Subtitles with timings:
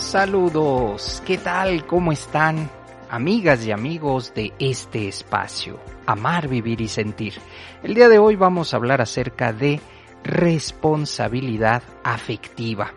[0.00, 1.86] Saludos, ¿qué tal?
[1.86, 2.70] ¿Cómo están?
[3.10, 7.34] Amigas y amigos de este espacio, Amar, Vivir y Sentir.
[7.82, 9.78] El día de hoy vamos a hablar acerca de
[10.24, 12.92] responsabilidad afectiva.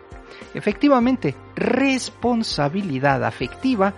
[0.54, 3.92] Efectivamente, responsabilidad afectiva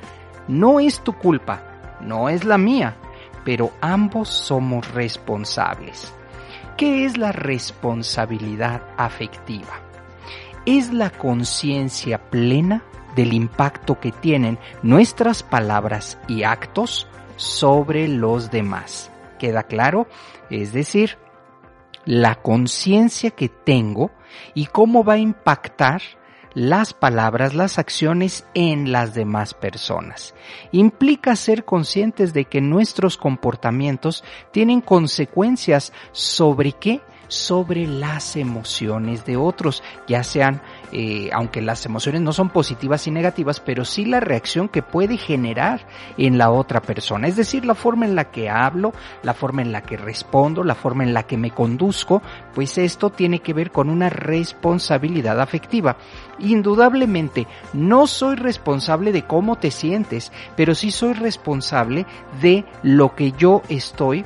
[0.49, 2.97] no es tu culpa, no es la mía,
[3.45, 6.13] pero ambos somos responsables.
[6.77, 9.81] ¿Qué es la responsabilidad afectiva?
[10.67, 12.83] Es la conciencia plena
[13.17, 19.11] del impacto que tienen nuestras palabras y actos sobre los demás.
[19.39, 20.07] ¿Queda claro?
[20.49, 21.19] Es decir,
[22.05, 24.13] la conciencia que tengo
[24.55, 26.01] y cómo va a impactar
[26.55, 30.35] las palabras, las acciones en las demás personas.
[30.73, 37.03] Implica ser conscientes de que nuestros comportamientos tienen consecuencias sobre qué?
[37.29, 43.11] Sobre las emociones de otros, ya sean, eh, aunque las emociones no son positivas y
[43.11, 47.75] negativas, pero sí la reacción que puede generar en la otra persona, es decir, la
[47.75, 51.25] forma en la que hablo, la forma en la que respondo, la forma en la
[51.25, 52.23] que me conduzco,
[52.55, 55.97] pues esto tiene que ver con una responsabilidad afectiva.
[56.39, 62.07] Indudablemente, no soy responsable de cómo te sientes, pero sí soy responsable
[62.41, 64.25] de lo que yo estoy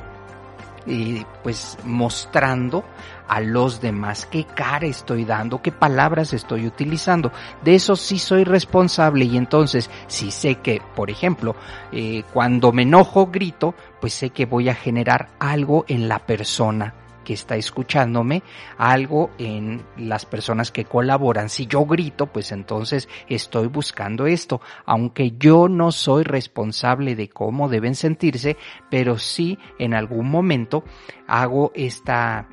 [1.43, 2.83] pues mostrando
[3.27, 7.31] a los demás qué cara estoy dando, qué palabras estoy utilizando.
[7.63, 11.55] De eso sí soy responsable y entonces si sé que, por ejemplo,
[11.91, 16.95] eh, cuando me enojo grito, pues sé que voy a generar algo en la persona
[17.23, 18.43] que está escuchándome,
[18.77, 21.49] algo en las personas que colaboran.
[21.49, 27.69] Si yo grito, pues entonces estoy buscando esto, aunque yo no soy responsable de cómo
[27.69, 28.57] deben sentirse,
[28.89, 30.83] pero sí en algún momento
[31.27, 32.47] hago esta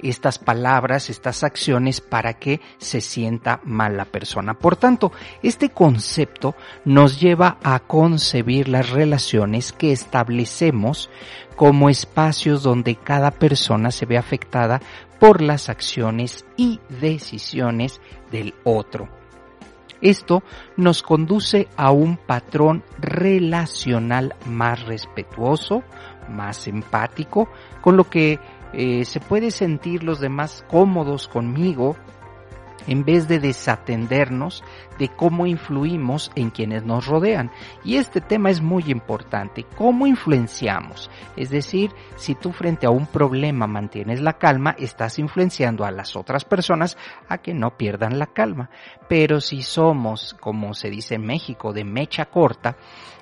[0.00, 4.54] estas palabras, estas acciones para que se sienta mal la persona.
[4.54, 5.12] Por tanto,
[5.42, 6.54] este concepto
[6.84, 11.10] nos lleva a concebir las relaciones que establecemos
[11.56, 14.80] como espacios donde cada persona se ve afectada
[15.18, 18.00] por las acciones y decisiones
[18.30, 19.08] del otro.
[20.00, 20.44] Esto
[20.76, 25.82] nos conduce a un patrón relacional más respetuoso,
[26.28, 27.48] más empático,
[27.80, 28.38] con lo que
[28.72, 31.96] eh, se puede sentir los demás cómodos conmigo
[32.88, 34.64] en vez de desatendernos
[34.98, 37.52] de cómo influimos en quienes nos rodean.
[37.84, 41.10] Y este tema es muy importante, cómo influenciamos.
[41.36, 46.16] Es decir, si tú frente a un problema mantienes la calma, estás influenciando a las
[46.16, 46.96] otras personas
[47.28, 48.70] a que no pierdan la calma.
[49.08, 52.76] Pero si somos, como se dice en México, de mecha corta,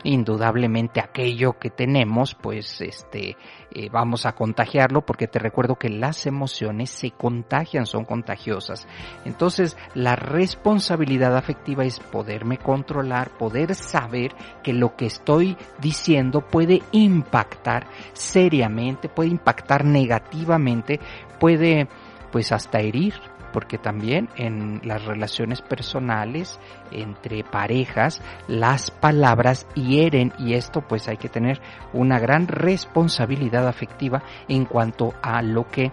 [0.05, 3.37] indudablemente aquello que tenemos, pues este,
[3.72, 8.87] eh, vamos a contagiarlo porque te recuerdo que las emociones se contagian, son contagiosas.
[9.25, 14.32] Entonces, la responsabilidad afectiva es poderme controlar, poder saber
[14.62, 21.00] que lo que estoy diciendo puede impactar seriamente, puede impactar negativamente,
[21.38, 21.88] puede
[22.31, 23.15] pues hasta herir
[23.56, 31.17] porque también en las relaciones personales entre parejas las palabras hieren y esto pues hay
[31.17, 31.62] que tener
[31.95, 35.91] una gran responsabilidad afectiva en cuanto a lo que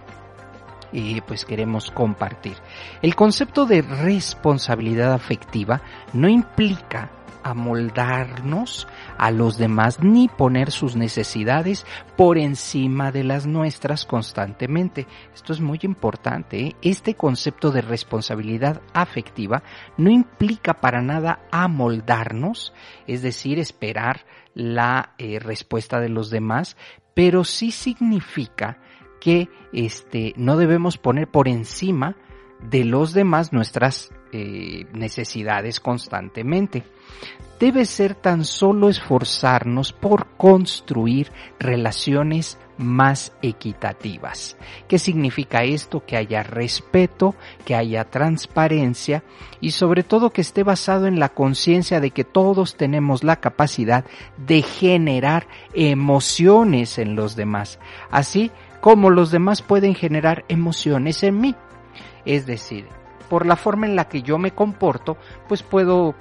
[0.92, 2.58] eh, pues queremos compartir.
[3.00, 5.80] El concepto de responsabilidad afectiva
[6.12, 7.12] no implica
[7.44, 11.86] amoldarnos a los demás ni poner sus necesidades
[12.16, 15.06] por encima de las nuestras constantemente.
[15.32, 16.58] Esto es muy importante.
[16.58, 16.76] ¿eh?
[16.82, 19.62] Este concepto de responsabilidad afectiva
[19.96, 22.72] no implica para nada amoldarnos,
[23.06, 24.24] es decir, esperar
[24.54, 26.76] la eh, respuesta de los demás,
[27.14, 28.78] pero sí significa
[29.20, 32.16] que este, no debemos poner por encima
[32.60, 36.82] de los demás nuestras eh, necesidades constantemente.
[37.60, 44.56] Debe ser tan solo esforzarnos por construir relaciones más equitativas.
[44.88, 46.04] ¿Qué significa esto?
[46.04, 49.22] Que haya respeto, que haya transparencia
[49.60, 54.04] y sobre todo que esté basado en la conciencia de que todos tenemos la capacidad
[54.36, 57.78] de generar emociones en los demás,
[58.10, 58.50] así
[58.80, 61.54] como los demás pueden generar emociones en mí.
[62.24, 62.88] Es decir,
[63.28, 65.16] por la forma en la que yo me comporto,
[65.48, 66.14] pues puedo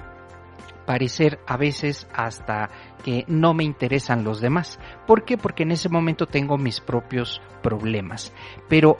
[0.85, 2.69] parecer a veces hasta
[3.03, 4.79] que no me interesan los demás.
[5.07, 5.38] ¿Por qué?
[5.38, 8.33] Porque en ese momento tengo mis propios problemas.
[8.67, 8.97] Pero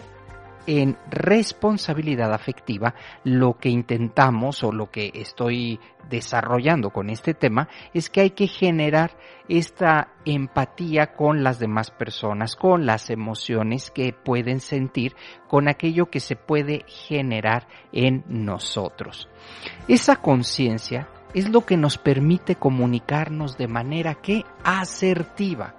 [0.68, 5.80] en responsabilidad afectiva, lo que intentamos o lo que estoy
[6.10, 9.12] desarrollando con este tema es que hay que generar
[9.48, 15.16] esta empatía con las demás personas, con las emociones que pueden sentir,
[15.48, 19.30] con aquello que se puede generar en nosotros.
[19.88, 25.76] Esa conciencia es lo que nos permite comunicarnos de manera que asertiva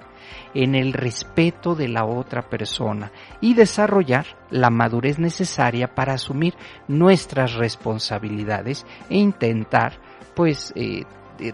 [0.55, 6.55] en el respeto de la otra persona y desarrollar la madurez necesaria para asumir
[6.89, 9.99] nuestras responsabilidades e intentar
[10.35, 11.05] pues eh,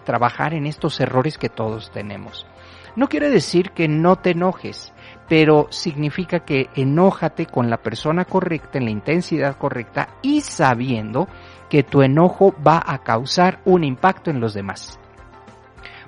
[0.03, 2.45] trabajar en estos errores que todos tenemos.
[2.95, 4.93] No quiere decir que no te enojes,
[5.29, 11.27] pero significa que enójate con la persona correcta, en la intensidad correcta y sabiendo
[11.69, 14.99] que tu enojo va a causar un impacto en los demás.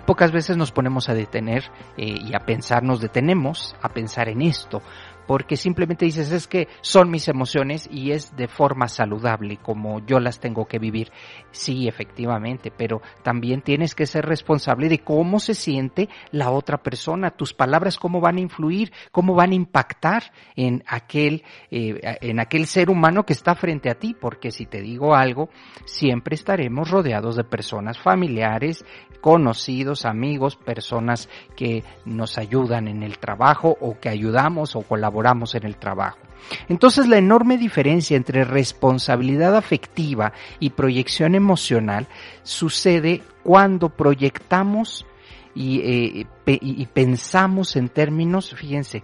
[0.05, 1.63] Pocas veces nos ponemos a detener
[1.97, 4.81] eh, y a pensar, nos detenemos a pensar en esto,
[5.27, 10.19] porque simplemente dices es que son mis emociones y es de forma saludable como yo
[10.19, 11.11] las tengo que vivir.
[11.51, 17.31] Sí, efectivamente, pero también tienes que ser responsable de cómo se siente la otra persona,
[17.31, 22.65] tus palabras cómo van a influir, cómo van a impactar en aquel eh, en aquel
[22.65, 25.49] ser humano que está frente a ti, porque si te digo algo,
[25.85, 28.85] siempre estaremos rodeados de personas familiares,
[29.21, 35.12] conocidos, amigos, personas que nos ayudan en el trabajo o que ayudamos o colaboramos
[35.53, 36.17] en el trabajo.
[36.67, 42.07] Entonces la enorme diferencia entre responsabilidad afectiva y proyección emocional
[42.43, 45.05] sucede cuando proyectamos
[45.55, 49.03] y, eh, y pensamos en términos, fíjense,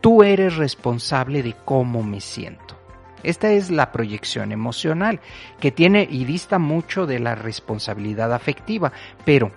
[0.00, 2.76] tú eres responsable de cómo me siento.
[3.22, 5.20] Esta es la proyección emocional
[5.60, 8.92] que tiene y dista mucho de la responsabilidad afectiva,
[9.24, 9.52] pero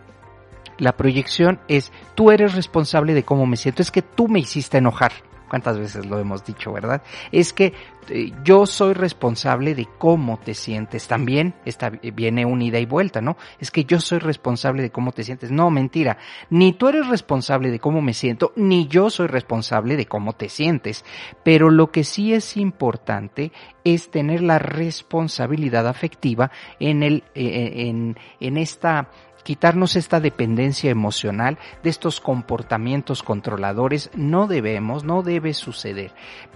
[0.77, 4.77] la proyección es tú eres responsable de cómo me siento, es que tú me hiciste
[4.77, 5.13] enojar
[5.55, 7.01] cuántas veces lo hemos dicho, ¿verdad?
[7.31, 7.71] Es que
[8.09, 11.07] eh, yo soy responsable de cómo te sientes.
[11.07, 13.37] También está, viene un ida y vuelta, ¿no?
[13.57, 15.51] Es que yo soy responsable de cómo te sientes.
[15.51, 16.17] No, mentira.
[16.49, 20.49] Ni tú eres responsable de cómo me siento, ni yo soy responsable de cómo te
[20.49, 21.05] sientes.
[21.41, 23.53] Pero lo que sí es importante
[23.85, 29.09] es tener la responsabilidad afectiva en el, eh, en, en esta
[29.45, 34.09] quitarnos esta dependencia emocional de estos comportamientos controladores.
[34.15, 36.11] No debemos, no debe suceder.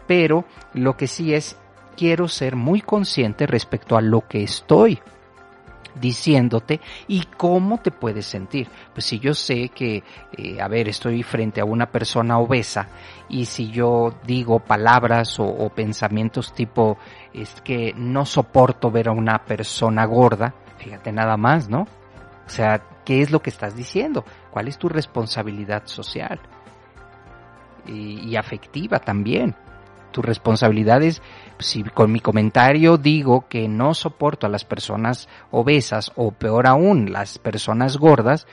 [0.07, 0.43] Pero
[0.73, 1.55] lo que sí es,
[1.95, 4.99] quiero ser muy consciente respecto a lo que estoy
[6.01, 8.67] diciéndote y cómo te puedes sentir.
[8.91, 10.03] Pues si yo sé que,
[10.35, 12.87] eh, a ver, estoy frente a una persona obesa
[13.29, 16.97] y si yo digo palabras o, o, pensamientos tipo
[17.33, 21.87] es que no soporto ver a una persona gorda, fíjate nada más, ¿no?
[22.49, 24.25] O sea, ¿qué es lo que estás diciendo?
[24.49, 26.39] ¿Cuál es tu responsabilidad social?
[27.85, 29.55] Y, afectiva también.
[30.11, 31.21] Tu responsabilidad es,
[31.59, 37.11] si con mi comentario digo que no soporto a las personas obesas o peor aún,
[37.11, 38.47] las personas gordas,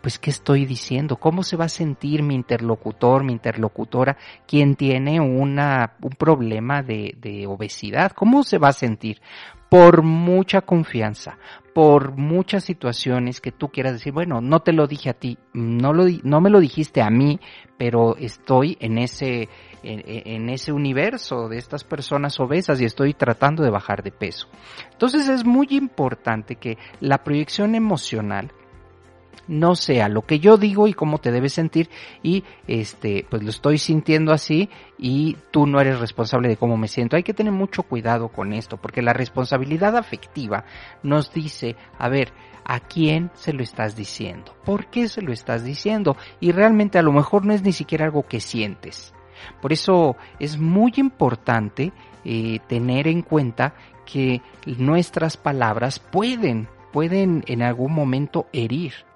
[0.00, 1.16] pues ¿qué estoy diciendo?
[1.16, 4.16] ¿Cómo se va a sentir mi interlocutor, mi interlocutora,
[4.46, 8.12] quien tiene una, un problema de, obesidad?
[8.12, 9.20] ¿Cómo se va a sentir?
[9.68, 11.38] por mucha confianza,
[11.74, 15.92] por muchas situaciones que tú quieras decir, bueno, no te lo dije a ti, no,
[15.92, 17.38] lo, no me lo dijiste a mí,
[17.78, 19.48] pero estoy en ese,
[19.84, 24.48] en, ese universo de estas personas obesas y estoy tratando de bajar de peso.
[24.90, 28.52] Entonces es muy importante que la proyección emocional
[29.50, 31.90] no sea lo que yo digo y cómo te debes sentir
[32.22, 36.88] y este pues lo estoy sintiendo así y tú no eres responsable de cómo me
[36.88, 37.16] siento.
[37.16, 40.64] Hay que tener mucho cuidado con esto porque la responsabilidad afectiva
[41.02, 42.32] nos dice, a ver,
[42.64, 44.54] ¿a quién se lo estás diciendo?
[44.64, 46.16] ¿Por qué se lo estás diciendo?
[46.38, 49.12] Y realmente a lo mejor no es ni siquiera algo que sientes.
[49.60, 51.92] Por eso es muy importante
[52.24, 53.74] eh, tener en cuenta
[54.06, 59.09] que nuestras palabras pueden, pueden en algún momento herir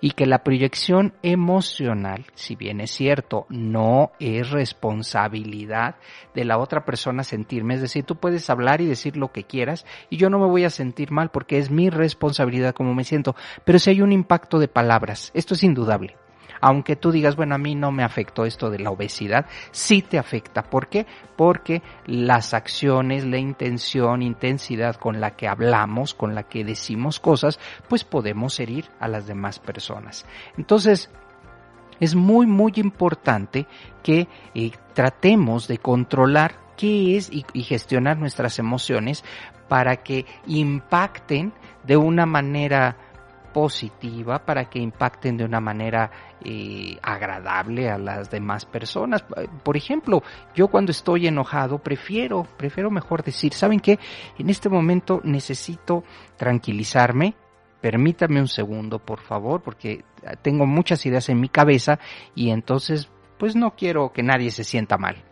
[0.00, 5.96] y que la proyección emocional, si bien es cierto, no es responsabilidad
[6.34, 9.84] de la otra persona sentirme, es decir, tú puedes hablar y decir lo que quieras
[10.08, 13.36] y yo no me voy a sentir mal porque es mi responsabilidad como me siento,
[13.64, 16.16] pero si hay un impacto de palabras, esto es indudable.
[16.60, 20.18] Aunque tú digas, bueno, a mí no me afectó esto de la obesidad, sí te
[20.18, 20.62] afecta.
[20.62, 21.06] ¿Por qué?
[21.36, 27.58] Porque las acciones, la intención, intensidad con la que hablamos, con la que decimos cosas,
[27.88, 30.26] pues podemos herir a las demás personas.
[30.56, 31.10] Entonces,
[32.00, 33.66] es muy, muy importante
[34.02, 39.22] que eh, tratemos de controlar qué es y, gestionar nuestras emociones
[39.68, 41.52] para que impacten
[41.84, 42.96] de una manera
[43.52, 46.10] positiva para que impacten de una manera
[46.44, 49.24] eh, agradable a las demás personas.
[49.62, 50.22] Por ejemplo,
[50.54, 53.98] yo cuando estoy enojado prefiero, prefiero mejor decir, ¿saben qué?
[54.38, 56.04] En este momento necesito
[56.36, 57.34] tranquilizarme,
[57.80, 60.04] permítame un segundo, por favor, porque
[60.42, 61.98] tengo muchas ideas en mi cabeza
[62.34, 65.29] y entonces pues no quiero que nadie se sienta mal.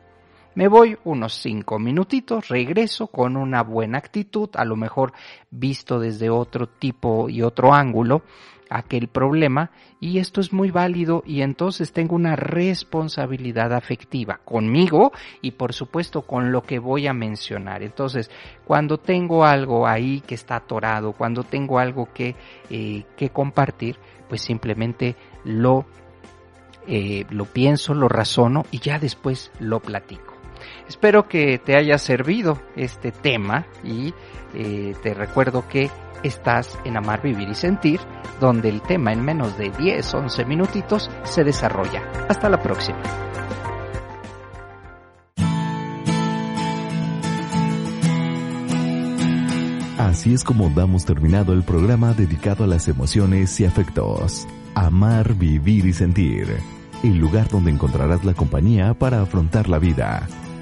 [0.59, 5.13] Me voy unos cinco minutitos, regreso con una buena actitud, a lo mejor
[5.53, 8.23] visto desde otro tipo y otro ángulo,
[8.69, 15.13] aquel problema y esto es muy válido y entonces tengo una responsabilidad afectiva conmigo
[15.43, 17.85] y por supuesto con lo que voy a mencionar.
[17.85, 18.29] Entonces,
[18.65, 22.35] cuando tengo algo ahí que está atorado, cuando tengo algo que,
[22.69, 23.97] eh, que compartir,
[24.29, 25.87] pues simplemente lo,
[26.89, 30.38] eh, lo pienso, lo razono y ya después lo platico.
[30.89, 34.15] Espero que te haya servido este tema y
[34.55, 35.91] eh, te recuerdo que
[36.23, 38.01] estás en Amar, Vivir y Sentir,
[38.41, 42.03] donde el tema en menos de 10, 11 minutitos se desarrolla.
[42.29, 42.99] Hasta la próxima.
[49.99, 54.49] Así es como damos terminado el programa dedicado a las emociones y afectos.
[54.75, 56.57] Amar, vivir y sentir.
[57.03, 60.27] El lugar donde encontrarás la compañía para afrontar la vida.